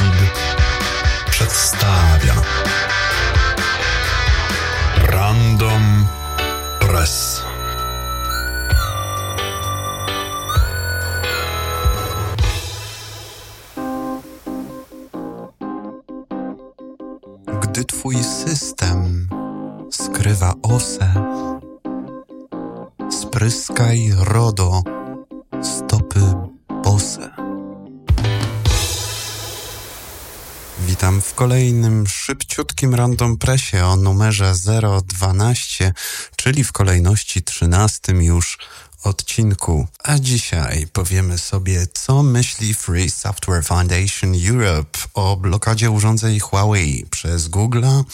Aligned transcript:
Lucid 0.00 0.54
przedstawia 1.30 2.34
kolejnym 31.44 32.06
szybciutkim 32.06 32.94
random 32.94 33.38
pressie 33.38 33.84
o 33.84 33.96
numerze 33.96 34.52
012, 35.06 35.92
czyli 36.36 36.64
w 36.64 36.72
kolejności 36.72 37.42
13 37.42 38.12
już 38.12 38.58
odcinku. 39.02 39.86
A 40.04 40.18
dzisiaj 40.18 40.86
powiemy 40.92 41.38
sobie, 41.38 41.86
co 41.94 42.22
myśli 42.22 42.74
Free 42.74 43.10
Software 43.10 43.64
Foundation 43.64 44.32
Europe 44.48 44.98
o 45.14 45.36
blokadzie 45.36 45.90
urządzeń 45.90 46.40
Huawei 46.40 47.06
przez 47.10 47.48
Google'a, 47.48 48.04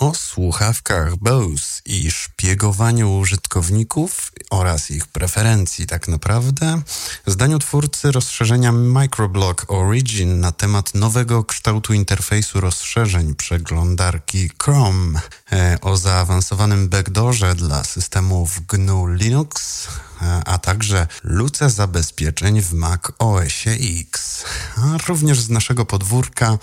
o 0.00 0.14
słuchawkach 0.14 1.16
Bose 1.16 1.80
i 1.86 2.10
szpiegowaniu 2.10 3.18
użytkowników 3.18 4.32
oraz 4.50 4.90
ich 4.90 5.06
preferencji 5.06 5.86
tak 5.86 6.08
naprawdę, 6.08 6.82
zdaniu 7.26 7.58
twórcy 7.58 8.12
rozszerzenia 8.12 8.72
Microblog 8.72 9.66
Origin 9.68 10.40
na 10.40 10.52
temat 10.52 10.94
nowego 10.94 11.44
kształtu 11.44 11.92
interfejsu 11.92 12.60
rozszerzeń 12.60 13.34
przeglądarki 13.34 14.50
Chrome, 14.62 15.20
e, 15.52 15.78
o 15.80 15.96
zaawansowanym 15.96 16.88
backdoorze 16.88 17.54
dla 17.54 17.84
systemów 17.84 18.66
GNU 18.66 19.06
Linux, 19.06 19.86
e, 20.22 20.42
a 20.46 20.58
także 20.58 21.06
luce 21.24 21.70
zabezpieczeń 21.70 22.62
w 22.62 22.72
Mac 22.72 23.00
OS 23.18 23.66
X, 24.00 24.44
a 24.76 25.08
również 25.08 25.40
z 25.40 25.50
naszego 25.50 25.84
podwórka 25.86 26.58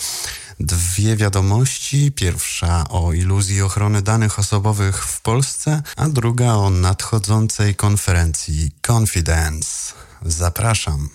dwie 0.60 1.16
wiadomości. 1.16 2.12
Pierwsza 2.12 2.84
o 2.90 3.14
iluzji 3.14 3.62
ochrony 3.62 4.02
danych 4.02 4.40
osobowych 4.40 5.06
w 5.06 5.22
Polsce, 5.22 5.82
a 5.96 6.10
druga 6.10 6.54
o 6.54 6.70
nadchodzącej 6.70 7.76
konferencji 7.76 8.72
Confidence. 8.88 9.94
Zapraszam. 10.26 11.10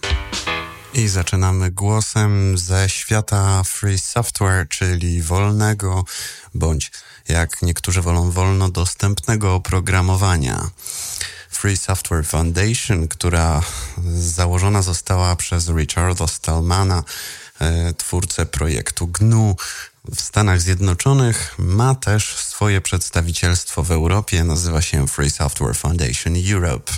I 0.94 1.08
zaczynamy 1.08 1.70
głosem 1.70 2.58
ze 2.58 2.88
świata 2.88 3.62
free 3.64 3.98
software, 3.98 4.68
czyli 4.68 5.22
wolnego, 5.22 6.04
bądź 6.54 6.92
jak 7.28 7.62
niektórzy 7.62 8.02
wolą, 8.02 8.30
wolno 8.30 8.68
dostępnego 8.68 9.54
oprogramowania. 9.54 10.70
Free 11.50 11.76
Software 11.76 12.26
Foundation, 12.26 13.08
która 13.08 13.62
założona 14.18 14.82
została 14.82 15.36
przez 15.36 15.68
Richarda 15.68 16.26
Stallmana, 16.26 17.02
twórcę 17.96 18.46
projektu 18.46 19.06
GNU 19.06 19.56
w 20.14 20.20
Stanach 20.20 20.60
Zjednoczonych, 20.60 21.54
ma 21.58 21.94
też 21.94 22.36
swoje 22.36 22.80
przedstawicielstwo 22.80 23.82
w 23.82 23.90
Europie, 23.90 24.44
nazywa 24.44 24.82
się 24.82 25.08
Free 25.08 25.30
Software 25.30 25.76
Foundation 25.76 26.34
Europe. 26.52 26.92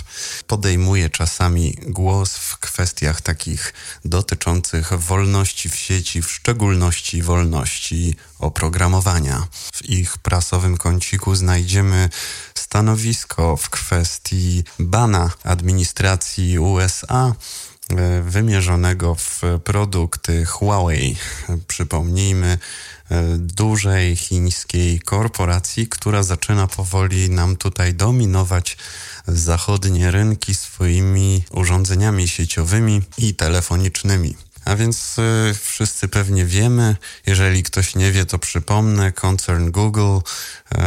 Podejmuje 0.47 1.09
czasami 1.09 1.77
głos 1.87 2.37
w 2.37 2.57
kwestiach 2.57 3.21
takich 3.21 3.73
dotyczących 4.05 4.93
wolności 4.93 5.69
w 5.69 5.75
sieci, 5.75 6.21
w 6.21 6.31
szczególności 6.31 7.21
wolności 7.21 8.15
oprogramowania. 8.39 9.47
W 9.73 9.89
ich 9.89 10.17
prasowym 10.17 10.77
kąciku 10.77 11.35
znajdziemy 11.35 12.09
stanowisko 12.55 13.57
w 13.57 13.69
kwestii 13.69 14.63
bana 14.79 15.31
administracji 15.43 16.59
USA 16.59 17.05
E, 17.15 17.33
wymierzonego 18.23 19.15
w 19.15 19.41
produkty 19.63 20.45
Huawei. 20.45 21.15
Przypomnijmy, 21.67 22.57
e, 23.11 23.23
dużej 23.37 24.15
chińskiej 24.15 24.99
korporacji, 24.99 25.87
która 25.87 26.23
zaczyna 26.23 26.67
powoli 26.67 27.29
nam 27.29 27.55
tutaj 27.55 27.93
dominować 27.93 28.77
zachodnie 29.27 30.11
rynki 30.11 30.55
swoimi 30.55 31.43
urządzeniami 31.51 32.27
sieciowymi 32.27 33.01
i 33.17 33.35
telefonicznymi. 33.35 34.35
A 34.65 34.75
więc 34.75 35.19
y, 35.19 35.53
wszyscy 35.61 36.07
pewnie 36.07 36.45
wiemy, 36.45 36.95
jeżeli 37.25 37.63
ktoś 37.63 37.95
nie 37.95 38.11
wie, 38.11 38.25
to 38.25 38.39
przypomnę, 38.39 39.11
koncern 39.11 39.71
Google 39.71 40.17
y, 40.17 40.77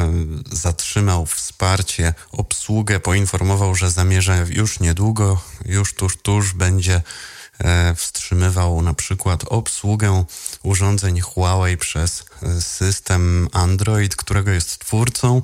zatrzymał 0.52 1.26
wsparcie, 1.26 2.14
obsługę, 2.32 3.00
poinformował, 3.00 3.74
że 3.74 3.90
zamierza 3.90 4.36
już 4.48 4.80
niedługo, 4.80 5.40
już 5.64 5.94
tuż, 5.94 6.16
tuż 6.16 6.52
będzie 6.52 7.02
wstrzymywał 7.96 8.82
na 8.82 8.94
przykład 8.94 9.44
obsługę 9.46 10.24
urządzeń 10.62 11.20
Huawei 11.20 11.76
przez 11.76 12.24
e, 12.42 12.60
system 12.60 13.48
Android, 13.52 14.16
którego 14.16 14.50
jest 14.50 14.78
twórcą. 14.78 15.42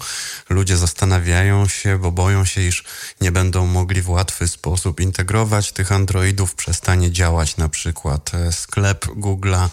Ludzie 0.48 0.76
zastanawiają 0.76 1.68
się, 1.68 1.98
bo 1.98 2.12
boją 2.12 2.44
się, 2.44 2.60
iż 2.60 2.84
nie 3.20 3.32
będą 3.32 3.66
mogli 3.66 4.02
w 4.02 4.10
łatwy 4.10 4.48
sposób 4.48 5.00
integrować 5.00 5.72
tych 5.72 5.92
Androidów, 5.92 6.54
przestanie 6.54 7.12
działać 7.12 7.56
na 7.56 7.68
przykład 7.68 8.34
e, 8.34 8.52
sklep 8.52 9.06
Google'a 9.06 9.68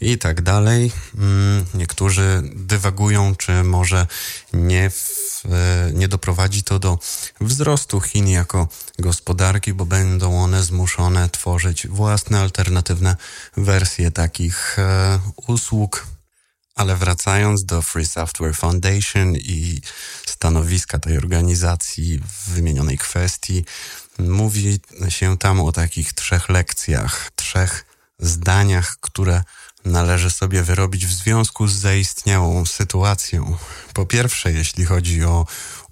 i 0.00 0.18
tak 0.18 0.42
dalej. 0.42 0.92
Mm, 1.18 1.64
niektórzy 1.74 2.42
dywagują, 2.54 3.36
czy 3.36 3.62
może 3.62 4.06
nie 4.52 4.90
w 4.90 5.26
E, 5.52 5.90
nie 5.92 6.08
doprowadzi 6.08 6.62
to 6.62 6.78
do 6.78 6.98
wzrostu 7.40 8.00
Chin 8.00 8.28
jako 8.28 8.68
gospodarki, 8.98 9.74
bo 9.74 9.86
będą 9.86 10.42
one 10.42 10.62
zmuszone 10.62 11.28
tworzyć 11.28 11.75
własne 11.84 12.40
alternatywne 12.40 13.16
wersje 13.56 14.10
takich 14.10 14.78
e, 14.78 15.20
usług. 15.46 16.06
Ale 16.74 16.96
wracając 16.96 17.64
do 17.64 17.82
Free 17.82 18.06
Software 18.06 18.54
Foundation 18.54 19.36
i 19.36 19.80
stanowiska 20.26 20.98
tej 20.98 21.18
organizacji 21.18 22.18
w 22.18 22.50
wymienionej 22.50 22.98
kwestii, 22.98 23.64
mówi 24.18 24.80
się 25.08 25.38
tam 25.38 25.60
o 25.60 25.72
takich 25.72 26.12
trzech 26.12 26.48
lekcjach, 26.48 27.30
trzech 27.36 27.84
zdaniach, 28.18 28.96
które 29.00 29.42
należy 29.84 30.30
sobie 30.30 30.62
wyrobić 30.62 31.06
w 31.06 31.12
związku 31.12 31.68
z 31.68 31.74
zaistniałą 31.74 32.66
sytuacją. 32.66 33.56
Po 33.94 34.06
pierwsze, 34.06 34.52
jeśli 34.52 34.84
chodzi 34.84 35.24
o 35.24 35.46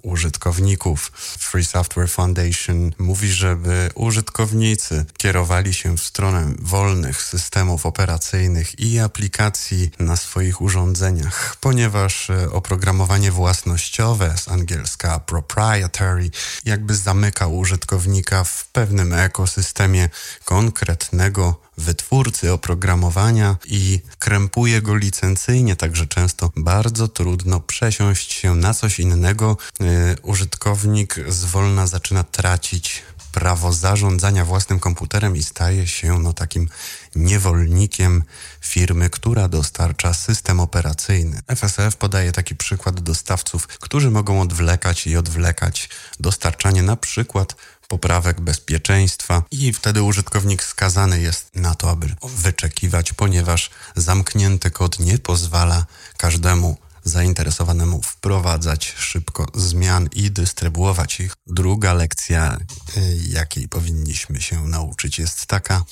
użytkowników. 0.05 1.11
Free 1.39 1.65
Software 1.65 2.09
Foundation 2.09 2.91
mówi, 2.97 3.31
żeby 3.31 3.89
użytkownicy 3.95 5.05
kierowali 5.17 5.73
się 5.73 5.97
w 5.97 6.03
stronę 6.03 6.53
wolnych 6.59 7.21
systemów 7.21 7.85
operacyjnych 7.85 8.79
i 8.79 8.99
aplikacji 8.99 9.91
na 9.99 10.15
swoich 10.15 10.61
urządzeniach, 10.61 11.55
ponieważ 11.61 12.29
e, 12.29 12.51
oprogramowanie 12.51 13.31
własnościowe 13.31 14.37
z 14.37 14.47
angielska 14.47 15.19
proprietary 15.19 16.29
jakby 16.65 16.95
zamyka 16.95 17.47
użytkownika 17.47 18.43
w 18.43 18.67
pewnym 18.67 19.13
ekosystemie 19.13 20.09
konkretnego 20.45 21.64
wytwórcy 21.77 22.53
oprogramowania 22.53 23.57
i 23.65 24.01
krępuje 24.19 24.81
go 24.81 24.95
licencyjnie, 24.95 25.75
także 25.75 26.07
często 26.07 26.51
bardzo 26.55 27.07
trudno 27.07 27.59
przesiąść 27.59 28.33
się 28.33 28.55
na 28.55 28.73
coś 28.73 28.99
innego. 28.99 29.57
Yy, 29.79 29.87
użytkownik 30.23 31.15
zwolna 31.27 31.87
zaczyna 31.87 32.23
tracić 32.23 33.03
prawo 33.35 33.73
zarządzania 33.73 34.45
własnym 34.45 34.79
komputerem 34.79 35.35
i 35.35 35.43
staje 35.43 35.87
się 35.87 36.19
no, 36.19 36.33
takim 36.33 36.69
niewolnikiem 37.15 38.23
firmy, 38.61 39.09
która 39.09 39.47
dostarcza 39.47 40.13
system 40.13 40.59
operacyjny. 40.59 41.41
FSF 41.55 41.95
podaje 41.95 42.31
taki 42.31 42.55
przykład 42.55 42.99
dostawców, 42.99 43.67
którzy 43.67 44.11
mogą 44.11 44.41
odwlekać 44.41 45.07
i 45.07 45.17
odwlekać 45.17 45.89
dostarczanie 46.19 46.83
na 46.83 46.95
przykład 46.95 47.55
poprawek 47.87 48.41
bezpieczeństwa 48.41 49.43
i 49.51 49.73
wtedy 49.73 50.03
użytkownik 50.03 50.63
skazany 50.63 51.21
jest 51.21 51.55
na 51.55 51.75
to, 51.75 51.89
aby 51.89 52.15
wyczekiwać, 52.23 53.13
ponieważ 53.13 53.69
zamknięty 53.95 54.71
kod 54.71 54.99
nie 54.99 55.17
pozwala 55.17 55.85
każdemu 56.17 56.77
zainteresowanemu 57.03 58.01
wprowadzać 58.01 58.93
szybko 58.97 59.47
zmian 59.53 60.09
i 60.15 60.31
dystrybuować 60.31 61.19
ich. 61.19 61.33
Druga 61.47 61.93
lekcja, 61.93 62.57
y, 62.97 63.17
jakiej 63.29 63.67
powinniśmy 63.67 64.41
się 64.41 64.67
nauczyć, 64.67 65.19
jest 65.19 65.45
taka, 65.45 65.83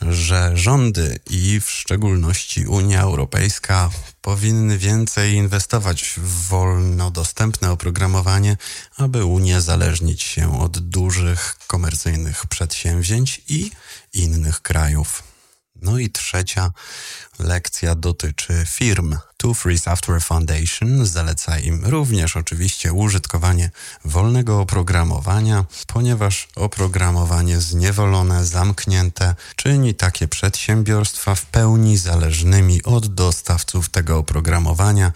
że 0.00 0.50
rządy 0.54 1.18
i 1.30 1.60
w 1.60 1.70
szczególności 1.70 2.66
Unia 2.66 3.02
Europejska 3.02 3.90
powinny 4.22 4.78
więcej 4.78 5.32
inwestować 5.32 6.14
w 6.16 6.48
wolno 6.48 7.10
dostępne 7.10 7.70
oprogramowanie, 7.70 8.56
aby 8.96 9.24
uniezależnić 9.24 10.22
się 10.22 10.60
od 10.60 10.78
dużych 10.78 11.56
komercyjnych 11.66 12.46
przedsięwzięć 12.46 13.42
i 13.48 13.70
innych 14.12 14.62
krajów. 14.62 15.29
No 15.82 15.98
i 15.98 16.10
trzecia 16.10 16.70
lekcja 17.38 17.94
dotyczy 17.94 18.64
firm. 18.68 19.16
Two 19.36 19.54
Free 19.54 19.78
Software 19.78 20.22
Foundation 20.22 21.06
zaleca 21.06 21.58
im 21.58 21.84
również 21.84 22.36
oczywiście 22.36 22.92
użytkowanie 22.92 23.70
wolnego 24.04 24.60
oprogramowania, 24.60 25.64
ponieważ 25.86 26.48
oprogramowanie 26.56 27.60
zniewolone, 27.60 28.44
zamknięte 28.44 29.34
czyni 29.56 29.94
takie 29.94 30.28
przedsiębiorstwa 30.28 31.34
w 31.34 31.46
pełni 31.46 31.96
zależnymi 31.96 32.82
od 32.82 33.06
dostawców 33.06 33.88
tego 33.88 34.18
oprogramowania, 34.18 35.12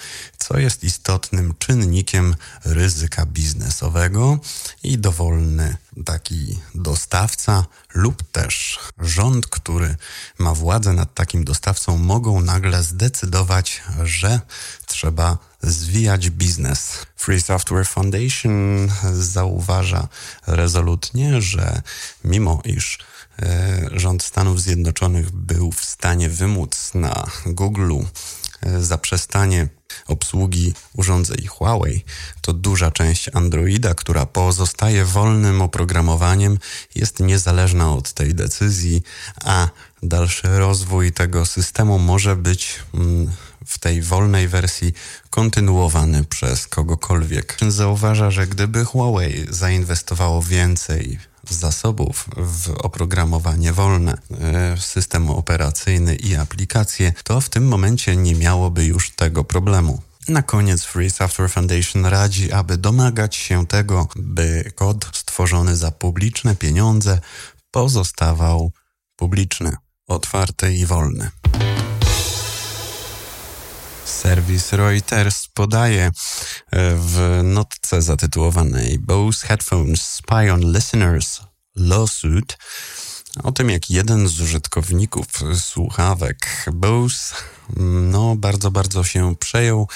co 0.49 0.59
jest 0.59 0.85
istotnym 0.85 1.55
czynnikiem 1.59 2.37
ryzyka 2.65 3.27
biznesowego 3.27 4.39
i 4.83 4.99
dowolny 4.99 5.77
taki 6.05 6.59
dostawca 6.75 7.65
lub 7.95 8.23
też 8.33 8.79
rząd, 8.99 9.47
który 9.47 9.97
ma 10.39 10.55
władzę 10.55 10.93
nad 10.93 11.15
takim 11.15 11.45
dostawcą, 11.45 11.99
mogą 11.99 12.41
nagle 12.41 12.83
zdecydować, 12.83 13.83
że 14.03 14.41
trzeba 14.87 15.39
zwijać 15.63 16.31
biznes. 16.31 17.07
Free 17.17 17.43
Software 17.43 17.87
Foundation 17.87 18.89
zauważa 19.13 20.09
rezolutnie, 20.47 21.43
że 21.43 21.83
mimo 22.25 22.61
iż 22.65 22.99
e, 23.43 23.89
rząd 23.93 24.23
Stanów 24.23 24.63
Zjednoczonych 24.63 25.31
był 25.31 25.73
w 25.73 25.85
stanie 25.85 26.29
wymóc 26.29 26.91
na 26.95 27.27
Google 27.47 27.95
e, 28.63 28.83
zaprzestanie 28.83 29.69
obsługi 30.07 30.75
urządzeń 30.97 31.47
Huawei, 31.47 32.05
to 32.41 32.53
duża 32.53 32.91
część 32.91 33.31
Androida, 33.35 33.95
która 33.95 34.27
pozostaje 34.27 35.05
wolnym 35.05 35.63
oprogramowaniem, 35.63 36.59
jest 36.95 37.21
niezależna 37.21 37.93
od 37.93 38.13
tej 38.13 38.35
decyzji, 38.35 39.03
a 39.45 39.69
dalszy 40.03 40.59
rozwój 40.59 41.13
tego 41.13 41.47
systemu 41.47 41.99
może 41.99 42.37
być 42.37 42.79
mm, 42.95 43.31
w 43.67 43.79
tej 43.79 44.03
wolnej 44.03 44.49
wersji 44.49 44.93
kontynuowany 45.31 46.25
przez 46.25 46.67
kogokolwiek. 46.67 47.57
Zauważa, 47.69 48.31
że 48.31 48.47
gdyby 48.47 48.85
Huawei 48.85 49.47
zainwestowało 49.51 50.43
więcej 50.43 51.19
zasobów 51.51 52.29
w 52.37 52.71
oprogramowanie 52.71 53.73
wolne, 53.73 54.19
e, 54.41 54.77
system 54.81 55.31
operacyjny 55.31 56.17
i 56.17 56.37
aplikacje, 56.37 57.13
to 57.25 57.41
w 57.41 57.49
tym 57.49 57.69
momencie 57.69 58.17
nie 58.17 58.35
miałoby 58.35 58.85
już 58.85 59.11
tego 59.11 59.45
problemu. 59.45 60.03
Na 60.29 60.43
koniec 60.43 60.85
Free 60.85 61.11
Software 61.11 61.51
Foundation 61.51 62.07
radzi, 62.07 62.53
aby 62.53 62.77
domagać 62.77 63.37
się 63.37 63.67
tego, 63.67 64.09
by 64.17 64.73
kod 64.75 65.07
stworzony 65.13 65.77
za 65.77 65.91
publiczne 65.91 66.57
pieniądze 66.57 67.21
pozostawał 67.71 68.73
publiczny, 69.17 69.77
otwarty 70.07 70.75
i 70.75 70.87
wolny. 70.87 71.31
Serwis 74.05 74.73
Reuters 74.73 75.49
podaje 75.49 76.05
e, 76.05 76.13
w 76.97 77.41
notce 77.45 78.03
zatytułowanej 78.03 78.99
Bose 78.99 79.47
Headphones 79.47 80.03
Spy 80.03 80.53
on 80.53 80.73
Listeners 80.73 81.41
Lawsuit 81.77 82.57
o 83.43 83.53
tym, 83.53 83.71
jak 83.71 83.91
jeden 83.91 84.29
z 84.29 84.41
użytkowników 84.41 85.27
słuchawek 85.61 86.67
Bose 86.73 87.35
no, 88.11 88.37
bardzo, 88.37 88.71
bardzo 88.71 89.05
się 89.05 89.37
przejął, 89.37 89.89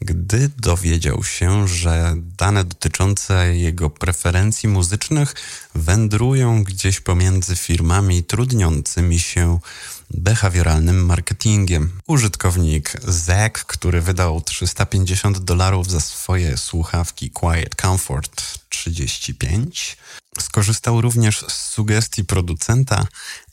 gdy 0.00 0.50
dowiedział 0.58 1.24
się, 1.24 1.68
że 1.68 2.14
dane 2.38 2.64
dotyczące 2.64 3.56
jego 3.56 3.90
preferencji 3.90 4.68
muzycznych 4.68 5.34
wędrują 5.74 6.64
gdzieś 6.64 7.00
pomiędzy 7.00 7.56
firmami 7.56 8.24
trudniącymi 8.24 9.20
się 9.20 9.58
behawioralnym 10.10 11.04
marketingiem. 11.04 11.92
Użytkownik 12.06 12.92
Zack, 13.08 13.64
który 13.64 14.00
wydał 14.00 14.40
350 14.40 15.38
dolarów 15.38 15.90
za 15.90 16.00
swoje 16.00 16.56
słuchawki 16.56 17.30
Quiet 17.30 17.74
Comfort 17.74 18.65
35, 18.84 19.96
skorzystał 20.40 21.00
również 21.00 21.44
z 21.48 21.70
sugestii 21.70 22.24
producenta, 22.24 23.06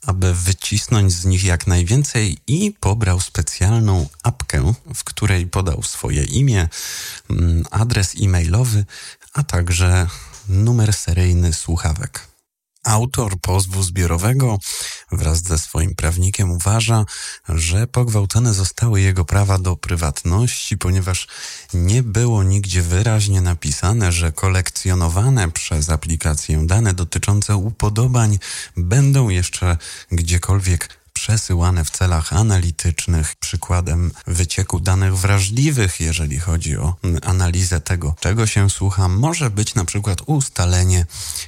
aby 0.06 0.34
wycisnąć 0.34 1.14
z 1.14 1.26
nich 1.26 1.44
jak 1.44 1.68
najwięcej 1.68 2.38
i 2.48 2.72
pobrał 2.80 3.22
specjalną 3.22 4.10
apkę, 4.24 4.74
w 4.96 5.04
której 5.04 5.48
podał 5.48 5.84
swoje 5.84 6.24
imię, 6.24 6.70
mm, 7.30 7.66
adres 7.72 8.16
e-mailowy, 8.22 8.86
a 9.34 9.44
także 9.44 10.08
numer 10.48 10.94
seryjny 10.94 11.54
słuchawek. 11.54 12.33
Autor 12.84 13.40
pozwu 13.42 13.84
zbiorowego 13.84 14.60
wraz 15.12 15.42
ze 15.42 15.58
swoim 15.58 15.96
prawnikiem 15.96 16.52
uważa, 16.52 17.06
że 17.50 17.88
pogwałcone 17.88 18.54
zostały 18.54 19.02
jego 19.02 19.26
prawa 19.26 19.58
do 19.58 19.76
prywatności, 19.76 20.78
ponieważ 20.78 21.28
nie 21.74 22.04
było 22.04 22.44
nigdzie 22.44 22.82
wyraźnie 22.82 23.42
napisane, 23.42 24.12
że 24.12 24.32
kolekcjonowane 24.32 25.52
przez 25.52 25.90
aplikację 25.90 26.68
dane 26.68 26.94
dotyczące 26.94 27.56
upodobań 27.56 28.40
będą 28.78 29.30
jeszcze 29.30 29.78
gdziekolwiek 30.12 31.03
przesyłane 31.24 31.86
w 31.86 31.90
celach 31.90 32.34
analitycznych. 32.34 33.36
Przykładem 33.36 34.12
wycieku 34.28 34.80
danych 34.80 35.18
wrażliwych, 35.18 36.00
jeżeli 36.00 36.40
chodzi 36.40 36.78
o 36.78 36.96
analizę 37.22 37.82
tego, 37.82 38.16
czego 38.20 38.48
się 38.48 38.70
słucha, 38.70 39.08
może 39.08 39.50
być 39.50 39.76
na 39.76 39.86
przykład 39.86 40.22
ustalenie, 40.26 41.06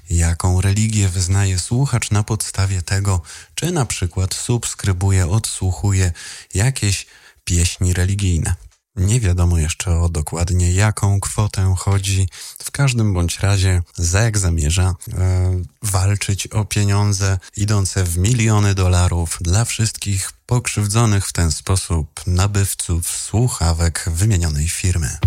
jaką 0.10 0.62
religię 0.62 1.10
wyznaje 1.10 1.60
słuchacz 1.60 2.12
na 2.12 2.24
podstawie 2.24 2.82
tego, 2.82 3.22
czy 3.56 3.72
na 3.72 3.86
przykład 3.86 4.34
subskrybuje, 4.34 5.28
odsłuchuje 5.28 6.12
jakieś 6.54 7.06
pieśni 7.46 7.94
religijne. 7.94 8.56
Nie 8.96 9.20
wiadomo 9.20 9.58
jeszcze 9.58 10.00
o 10.00 10.10
dokładnie 10.10 10.74
jaką 10.74 11.20
kwotę 11.20 11.76
chodzi. 11.78 12.28
W 12.64 12.72
każdym 12.72 13.14
bądź 13.14 13.40
razie 13.40 13.82
ZEK 13.96 14.38
zamierza 14.38 14.96
e, 15.14 15.62
walczyć 15.82 16.48
o 16.48 16.66
pieniądze 16.66 17.40
idące 17.58 18.04
w 18.04 18.18
miliony 18.18 18.76
dolarów 18.76 19.38
dla 19.42 19.66
wszystkich 19.66 20.32
pokrzywdzonych 20.46 21.28
w 21.28 21.34
ten 21.34 21.52
sposób 21.52 22.22
nabywców 22.28 23.08
słuchawek 23.08 24.06
wymienionej 24.08 24.70
firmy. 24.70 25.18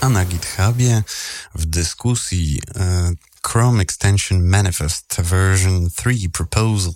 A 0.00 0.08
na 0.08 0.24
GitHubie 0.24 1.02
w 1.54 1.66
dyskusji 1.66 2.60
e, 2.76 3.12
Chrome 3.46 3.82
Extension 3.82 4.42
Manifest 4.42 5.16
version 5.18 5.90
3 5.90 6.30
proposal 6.32 6.94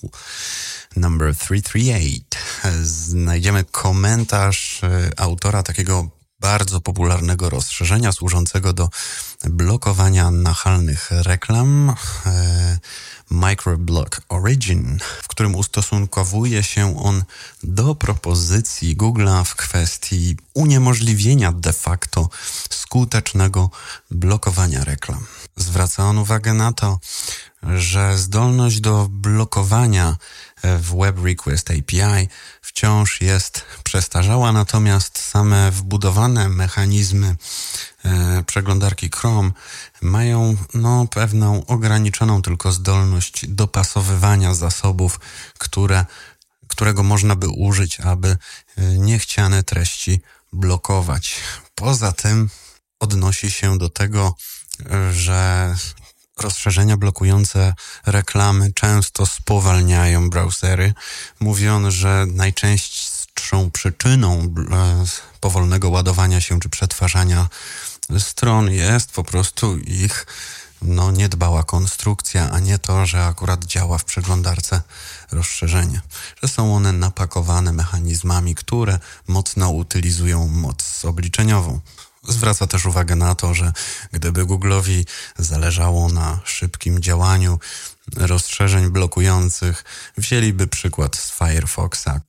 number 0.97 1.35
338 1.35 2.28
znajdziemy 2.83 3.65
komentarz 3.65 4.85
e, 4.85 5.11
autora 5.17 5.63
takiego 5.63 6.09
bardzo 6.41 6.81
popularnego 6.81 7.51
rozszerzenia 7.51 8.13
służącego 8.13 8.73
do 8.73 8.89
blokowania 9.45 10.31
nachalnych 10.31 11.09
reklam 11.11 11.95
e, 12.27 12.79
Microblock 13.31 14.21
Origin, 14.29 14.99
w 15.23 15.29
którym 15.29 15.55
ustosunkowuje 15.55 16.63
się 16.63 16.99
on 16.99 17.25
do 17.63 17.95
propozycji 17.95 18.97
Google'a 18.97 19.45
w 19.45 19.55
kwestii 19.55 20.37
uniemożliwienia 20.55 21.53
de 21.53 21.73
facto 21.73 22.29
skutecznego 22.71 23.71
blokowania 24.11 24.85
reklam. 24.85 25.27
Zwraca 25.57 26.05
on 26.05 26.19
uwagę 26.19 26.55
na 26.55 26.73
to, 26.73 26.99
że 27.63 28.19
zdolność 28.19 28.81
do 28.81 29.09
blokowania 29.11 30.17
w 30.63 30.97
Web 30.97 31.25
Request 31.25 31.71
API 31.71 32.29
wciąż 32.63 33.21
jest 33.21 33.65
przestarzała, 33.85 34.53
natomiast 34.53 35.19
same 35.19 35.71
wbudowane 35.71 36.49
mechanizmy 36.49 37.37
e, 38.05 38.43
przeglądarki 38.47 39.11
Chrome 39.17 39.51
mają 40.03 40.57
no, 40.75 41.07
pewną 41.07 41.67
ograniczoną 41.67 42.43
tylko 42.43 42.73
zdolność 42.73 43.47
dopasowywania 43.49 44.55
zasobów, 44.55 45.21
które, 45.59 46.07
którego 46.69 47.03
można 47.03 47.37
by 47.37 47.49
użyć, 47.49 48.01
aby 48.01 48.29
e, 48.29 48.83
niechciane 48.83 49.63
treści 49.63 50.21
blokować. 50.53 51.35
Poza 51.75 52.13
tym 52.13 52.51
odnosi 53.01 53.51
się 53.51 53.79
do 53.79 53.89
tego, 53.89 54.37
że 55.13 55.75
rozszerzenia 56.43 56.97
blokujące 56.97 57.75
reklamy 58.07 58.73
często 58.73 59.27
spowalniają 59.27 60.31
browsery. 60.31 60.95
Mówiono, 61.41 61.91
że 61.91 62.27
najczęstszą 62.35 63.71
przyczyną 63.71 64.55
e, 64.73 65.05
powolnego 65.41 65.89
ładowania 65.91 66.41
się 66.41 66.61
czy 66.61 66.69
przetwarzania 66.69 67.49
stron 68.19 68.71
jest 68.71 69.11
po 69.11 69.25
prostu 69.25 69.79
ich 69.79 70.27
no, 70.83 71.11
niedbała 71.11 71.65
konstrukcja, 71.65 72.51
a 72.51 72.59
nie 72.59 72.79
to, 72.79 73.07
że 73.07 73.25
akurat 73.25 73.65
działa 73.65 73.99
w 73.99 74.05
przeglądarce 74.05 74.83
rozszerzenie. 75.33 76.01
Że 76.43 76.49
są 76.49 76.77
one 76.77 76.93
napakowane 76.93 77.73
mechanizmami, 77.73 78.55
które 78.55 78.99
mocno 79.29 79.71
utylizują 79.71 80.49
moc 80.49 81.05
obliczeniową. 81.05 81.81
Zwraca 82.29 82.67
też 82.67 82.87
uwagę 82.87 83.17
na 83.17 83.35
to, 83.35 83.55
że 83.55 83.73
gdyby 84.13 84.45
Google'owi 84.45 85.05
zależało 85.39 86.09
na 86.09 86.41
szybkim 86.45 87.03
działaniu 87.03 87.59
rozszerzeń 88.17 88.91
blokujących, 88.91 89.85
wzięliby 90.17 90.67
przykład 90.67 91.17
z 91.17 91.31
Firefoxa. 91.31 92.21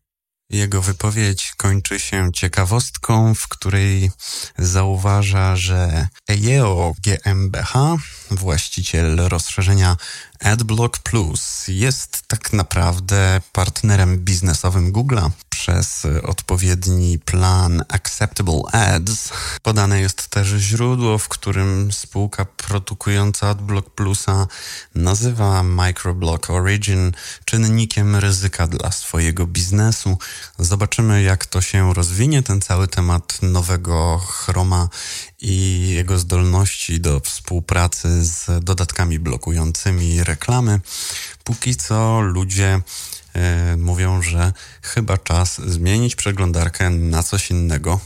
Jego 0.49 0.81
wypowiedź 0.81 1.53
kończy 1.57 1.99
się 1.99 2.31
ciekawostką, 2.33 3.35
w 3.35 3.47
której 3.47 4.11
zauważa, 4.57 5.55
że 5.55 6.07
EJEO 6.27 6.93
GmbH, 7.03 7.73
właściciel 8.31 9.15
rozszerzenia 9.15 9.97
AdBlock 10.39 10.99
Plus, 10.99 11.67
jest 11.67 12.21
tak 12.27 12.53
naprawdę 12.53 13.41
partnerem 13.51 14.17
biznesowym 14.17 14.93
Google'a. 14.93 15.29
Przez 15.59 16.07
odpowiedni 16.23 17.19
plan 17.19 17.83
Acceptable 17.89 18.61
Ads 18.71 19.29
podane 19.61 20.01
jest 20.01 20.27
też 20.27 20.47
źródło, 20.47 21.17
w 21.17 21.27
którym 21.27 21.91
spółka 21.91 22.45
produkująca 22.45 23.49
AdBlock 23.49 23.89
Plusa 23.89 24.47
nazywa 24.95 25.63
Microblock 25.63 26.49
Origin 26.49 27.11
czynnikiem 27.45 28.15
ryzyka 28.15 28.67
dla 28.67 28.91
swojego 28.91 29.47
biznesu. 29.47 30.17
Zobaczymy, 30.59 31.21
jak 31.21 31.45
to 31.45 31.61
się 31.61 31.93
rozwinie, 31.93 32.43
ten 32.43 32.61
cały 32.61 32.87
temat 32.87 33.39
nowego 33.41 34.17
Chroma 34.17 34.89
i 35.41 35.87
jego 35.89 36.19
zdolności 36.19 36.99
do 36.99 37.19
współpracy 37.19 38.25
z 38.25 38.63
dodatkami 38.63 39.19
blokującymi 39.19 40.23
reklamy. 40.23 40.79
Póki 41.43 41.75
co 41.75 42.21
ludzie 42.21 42.81
mówią, 43.77 44.21
że 44.21 44.53
chyba 44.81 45.17
czas 45.17 45.61
zmienić 45.61 46.15
przeglądarkę 46.15 46.89
na 46.89 47.23
coś 47.23 47.51
innego 47.51 47.99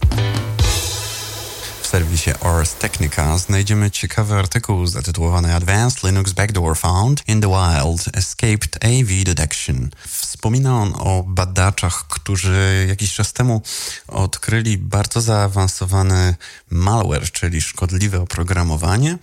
serwisie 1.93 2.31
Ars 2.41 2.75
Technica 2.75 3.37
znajdziemy 3.37 3.91
ciekawy 3.91 4.35
artykuł 4.35 4.87
zatytułowany 4.87 5.55
Advanced 5.55 6.03
Linux 6.03 6.31
Backdoor 6.31 6.77
Found 6.77 7.23
in 7.27 7.41
the 7.41 7.47
Wild 7.47 8.17
Escaped 8.17 8.85
AV 8.85 9.23
Detection. 9.25 9.89
Wspomina 10.07 10.81
on 10.81 10.93
o 10.97 11.23
badaczach, 11.27 12.07
którzy 12.07 12.85
jakiś 12.89 13.13
czas 13.13 13.33
temu 13.33 13.61
odkryli 14.07 14.77
bardzo 14.77 15.21
zaawansowany 15.21 16.35
malware, 16.69 17.31
czyli 17.31 17.61
szkodliwe 17.61 18.21
oprogramowanie, 18.21 19.17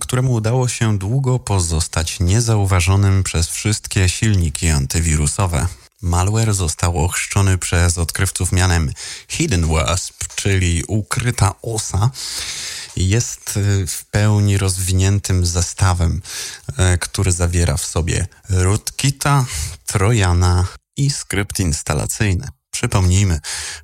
któremu 0.00 0.32
udało 0.32 0.68
się 0.68 0.98
długo 0.98 1.38
pozostać 1.38 2.20
niezauważonym 2.20 3.22
przez 3.22 3.48
wszystkie 3.48 4.08
silniki 4.08 4.68
antywirusowe. 4.68 5.66
Malware 6.02 6.54
został 6.54 7.04
ochrzczony 7.04 7.58
przez 7.58 7.98
odkrywców 7.98 8.52
mianem 8.52 8.92
Hidden 9.28 9.66
Wasp, 9.66 10.24
czyli 10.34 10.84
ukryta 10.88 11.54
osa. 11.62 12.10
Jest 12.96 13.56
y, 13.56 13.86
w 13.86 14.04
pełni 14.04 14.58
rozwiniętym 14.58 15.46
zestawem, 15.46 16.22
y, 16.68 16.98
który 16.98 17.32
zawiera 17.32 17.76
w 17.76 17.84
sobie 17.84 18.26
rootkita, 18.48 19.44
trojana 19.86 20.66
i 20.96 21.10
skrypt 21.10 21.60
instalacyjny. 21.60 22.48
Przypomnijmy, 22.70 23.40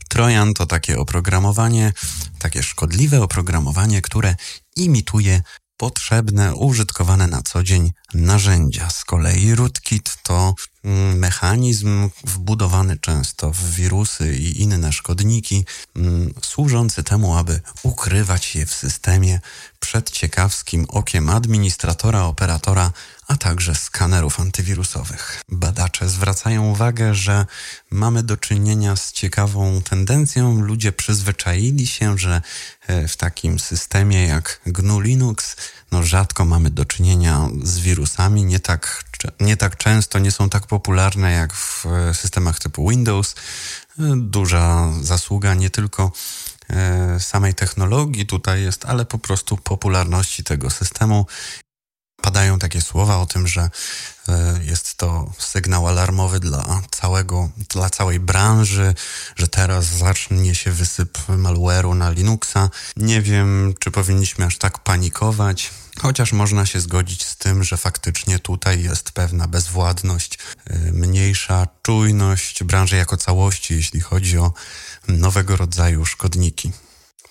Trojan 0.09 0.55
to 0.55 0.67
takie 0.67 0.99
oprogramowanie, 0.99 1.93
takie 2.39 2.63
szkodliwe 2.63 3.23
oprogramowanie, 3.23 4.03
które 4.03 4.37
imituje 4.77 5.43
potrzebne, 5.83 6.55
użytkowane 6.55 7.27
na 7.27 7.43
co 7.43 7.63
dzień 7.63 7.93
narzędzia. 8.15 8.91
Z 8.91 9.05
kolei 9.05 9.55
rootkit 9.55 10.17
to 10.23 10.55
mm, 10.85 11.19
mechanizm 11.19 12.11
wbudowany 12.25 12.97
często 12.99 13.51
w 13.51 13.71
wirusy 13.71 14.37
i 14.37 14.63
inne 14.63 14.93
szkodniki, 14.93 15.65
mm, 15.97 16.35
służący 16.43 17.03
temu, 17.03 17.37
aby 17.37 17.61
ukrywać 17.83 18.57
je 18.57 18.67
w 18.67 18.75
systemie 18.75 19.41
przed 19.81 20.11
ciekawskim 20.11 20.87
okiem 20.89 21.29
administratora, 21.29 22.25
operatora, 22.25 22.93
a 23.33 23.37
także 23.37 23.75
skanerów 23.75 24.41
antywirusowych. 24.41 25.43
Badacze 25.49 26.09
zwracają 26.09 26.71
uwagę, 26.71 27.15
że 27.15 27.47
mamy 27.91 28.23
do 28.23 28.37
czynienia 28.37 28.97
z 28.97 29.13
ciekawą 29.13 29.83
tendencją. 29.83 30.61
Ludzie 30.61 30.93
przyzwyczaili 30.93 31.87
się, 31.87 32.19
że 32.19 32.43
e, 32.87 33.09
w 33.09 33.17
takim 33.17 33.59
systemie 33.59 34.27
jak 34.27 34.61
GNU 34.67 35.01
Linux 35.01 35.57
no 35.93 36.03
rzadko 36.03 36.45
mamy 36.45 36.71
do 36.71 36.85
czynienia 36.85 37.49
z 37.63 37.79
wirusami, 37.79 38.45
nie 38.45 38.61
tak, 38.61 39.05
nie 39.41 39.57
tak 39.57 39.77
często, 39.77 40.19
nie 40.19 40.31
są 40.31 40.49
tak 40.49 40.67
popularne 40.67 41.33
jak 41.33 41.55
w 41.55 41.87
e, 41.87 42.15
systemach 42.15 42.59
typu 42.59 42.91
Windows. 42.91 43.35
E, 43.99 44.03
duża 44.17 44.93
zasługa 45.03 45.55
nie 45.55 45.71
tylko 45.71 46.13
samej 47.19 47.55
technologii 47.55 48.27
tutaj 48.27 48.63
jest, 48.63 48.85
ale 48.85 49.05
po 49.05 49.19
prostu 49.19 49.57
popularności 49.57 50.45
tego 50.45 50.71
systemu. 50.71 51.27
Padają 52.23 52.59
takie 52.59 52.81
słowa 52.81 53.17
o 53.19 53.27
tym, 53.27 53.49
że 53.49 53.71
jest 54.63 54.95
to 54.95 55.33
sygnał 55.39 55.89
alarmowy 55.89 56.41
dla 56.41 56.83
całego, 56.91 57.49
dla 57.69 57.91
całej 57.91 58.21
branży, 58.21 58.95
że 59.37 59.49
teraz 59.49 59.85
zacznie 59.85 60.55
się 60.55 60.71
wysyp 60.71 61.19
malware'u 61.29 61.97
na 61.97 62.11
Linuxa. 62.11 62.71
Nie 62.97 63.23
wiem, 63.23 63.75
czy 63.79 63.91
powinniśmy 63.91 64.45
aż 64.45 64.59
tak 64.59 64.79
panikować. 64.79 65.71
Chociaż 65.99 66.33
można 66.33 66.67
się 66.67 66.81
zgodzić 66.81 67.27
z 67.27 67.37
tym, 67.37 67.65
że 67.65 67.77
faktycznie 67.77 68.39
tutaj 68.39 68.83
jest 68.83 69.13
pewna 69.13 69.49
bezwładność, 69.49 70.39
y, 70.71 70.93
mniejsza 70.93 71.67
czujność 71.83 72.65
branży 72.65 72.97
jako 72.97 73.17
całości, 73.17 73.75
jeśli 73.75 74.01
chodzi 74.01 74.39
o 74.39 74.53
nowego 75.09 75.57
rodzaju 75.57 76.05
szkodniki. 76.05 76.73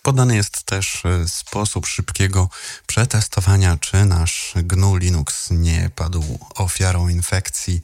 Podany 0.02 0.36
jest 0.36 0.64
też 0.64 1.04
y, 1.06 1.30
sposób 1.30 1.86
szybkiego 1.86 2.50
przetestowania, 2.88 3.78
czy 3.78 4.06
nasz 4.06 4.54
GNU 4.56 4.96
Linux 4.96 5.52
nie 5.52 5.90
padł 5.96 6.40
ofiarą 6.56 7.08
infekcji. 7.08 7.82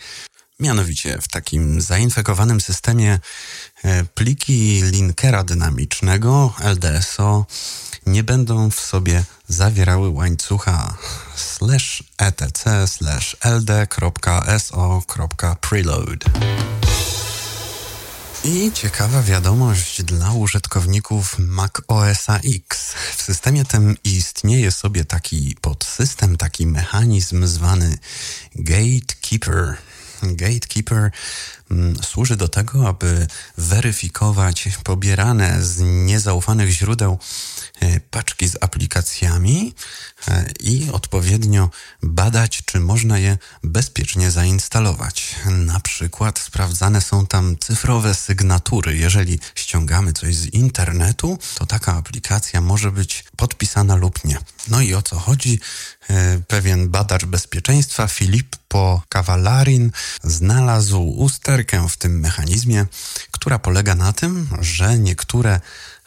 Mianowicie 0.59 1.17
w 1.21 1.27
takim 1.27 1.81
zainfekowanym 1.81 2.61
systemie 2.61 3.19
y, 3.85 4.05
pliki 4.13 4.81
linkera 4.83 5.43
dynamicznego 5.43 6.53
LDSO 6.59 7.45
nie 8.05 8.23
będą 8.23 8.71
w 8.71 8.79
sobie 8.79 9.23
zawierały 9.47 10.09
łańcucha 10.09 10.97
slash 11.35 12.03
etc 12.17 12.87
slash 12.87 13.37
ld.so.preload. 13.41 13.85
I 18.47 18.71
ciekawa 18.71 19.23
wiadomość 19.23 20.03
dla 20.03 20.33
użytkowników 20.33 21.39
Mac 21.39 21.71
OS 21.87 22.27
X. 22.29 22.93
W 23.15 23.21
systemie 23.21 23.65
tym 23.65 23.95
istnieje 24.03 24.71
sobie 24.71 25.05
taki 25.05 25.55
podsystem, 25.61 26.37
taki 26.37 26.67
mechanizm 26.67 27.47
zwany 27.47 27.97
Gatekeeper. 28.55 29.77
Gatekeeper 30.21 31.11
mm, 31.71 32.03
służy 32.03 32.35
do 32.35 32.47
tego, 32.47 32.87
aby 32.87 33.27
weryfikować 33.57 34.69
pobierane 34.83 35.63
z 35.63 35.79
niezaufanych 35.79 36.69
źródeł 36.69 37.19
E, 37.79 37.99
paczki 37.99 38.47
z 38.47 38.57
aplikacjami 38.61 39.73
e, 40.27 40.45
i 40.59 40.89
odpowiednio 40.91 41.69
badać, 42.03 42.61
czy 42.65 42.79
można 42.79 43.19
je 43.19 43.37
bezpiecznie 43.63 44.31
zainstalować. 44.31 45.35
Na 45.45 45.79
przykład 45.79 46.39
sprawdzane 46.39 47.01
są 47.01 47.27
tam 47.27 47.57
cyfrowe 47.59 48.15
sygnatury. 48.15 48.97
Jeżeli 48.97 49.39
ściągamy 49.55 50.13
coś 50.13 50.35
z 50.35 50.45
internetu, 50.45 51.39
to 51.55 51.65
taka 51.65 51.95
aplikacja 51.95 52.61
może 52.61 52.91
być 52.91 53.23
podpisana 53.35 53.95
lub 53.95 54.25
nie. 54.25 54.39
No 54.67 54.81
i 54.81 54.93
o 54.93 55.01
co 55.01 55.19
chodzi? 55.19 55.59
E, 56.09 56.39
pewien 56.47 56.89
badacz 56.89 57.25
bezpieczeństwa 57.25 58.07
Filippo 58.07 59.01
Cavallarin 59.09 59.91
znalazł 60.23 61.01
usterkę 61.01 61.89
w 61.89 61.97
tym 61.97 62.19
mechanizmie, 62.19 62.85
która 63.31 63.59
polega 63.59 63.95
na 63.95 64.13
tym, 64.13 64.47
że 64.59 64.99
niektóre 64.99 65.59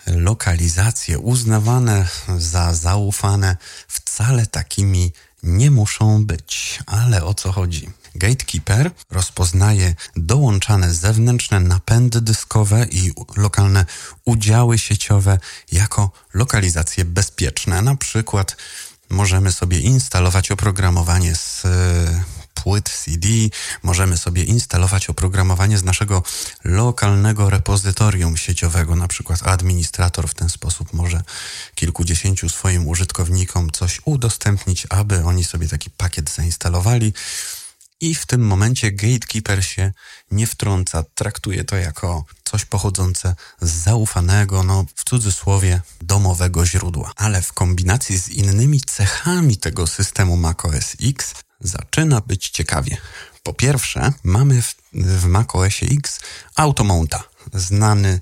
lokalizacje 0.06 1.18
uznawane 1.18 2.08
za 2.38 2.74
zaufane 2.74 3.56
wcale 3.88 4.46
takimi 4.46 5.12
nie 5.42 5.70
muszą 5.70 6.26
być. 6.26 6.78
Ale 6.86 7.24
o 7.24 7.34
co 7.34 7.52
chodzi? 7.52 7.90
Gatekeeper 8.14 8.90
rozpoznaje 9.10 9.94
dołączane 10.16 10.94
zewnętrzne 10.94 11.60
napędy 11.60 12.20
dyskowe 12.20 12.86
i 12.90 13.12
lokalne 13.36 13.86
udziały 14.24 14.78
sieciowe 14.78 15.38
jako 15.72 16.10
lokalizacje 16.34 17.04
bezpieczne. 17.04 17.82
Na 17.82 17.96
przykład 17.96 18.56
możemy 19.10 19.52
sobie 19.52 19.80
instalować 19.80 20.50
oprogramowanie 20.50 21.34
z 21.34 21.62
płyt 22.62 22.90
CD, 23.04 23.28
możemy 23.82 24.18
sobie 24.18 24.44
instalować 24.44 25.10
oprogramowanie 25.10 25.78
z 25.78 25.84
naszego 25.84 26.22
lokalnego 26.64 27.50
repozytorium 27.50 28.36
sieciowego. 28.36 28.96
Na 28.96 29.08
przykład 29.08 29.46
administrator 29.46 30.28
w 30.28 30.34
ten 30.34 30.50
sposób 30.50 30.92
może 30.92 31.22
kilkudziesięciu 31.74 32.48
swoim 32.48 32.88
użytkownikom 32.88 33.70
coś 33.70 34.00
udostępnić, 34.04 34.86
aby 34.90 35.24
oni 35.24 35.44
sobie 35.44 35.68
taki 35.68 35.90
pakiet 35.90 36.30
zainstalowali. 36.30 37.12
I 38.00 38.14
w 38.14 38.26
tym 38.26 38.46
momencie 38.46 38.92
gatekeeper 38.92 39.64
się 39.64 39.92
nie 40.30 40.46
wtrąca, 40.46 41.04
traktuje 41.14 41.64
to 41.64 41.76
jako 41.76 42.24
coś 42.44 42.64
pochodzące 42.64 43.34
z 43.60 43.70
zaufanego, 43.70 44.62
no 44.62 44.84
w 44.96 45.04
cudzysłowie, 45.04 45.80
domowego 46.02 46.66
źródła. 46.66 47.12
Ale 47.16 47.42
w 47.42 47.52
kombinacji 47.52 48.18
z 48.18 48.28
innymi 48.28 48.80
cechami 48.80 49.56
tego 49.56 49.86
systemu 49.86 50.36
macOS 50.36 50.96
X 51.02 51.34
zaczyna 51.60 52.20
być 52.20 52.48
ciekawie. 52.48 52.96
Po 53.42 53.52
pierwsze, 53.52 54.12
mamy 54.24 54.62
w, 54.62 54.74
w 54.92 55.26
macOSie 55.26 55.86
X 55.86 56.20
automonta 56.56 57.29
znany 57.54 58.20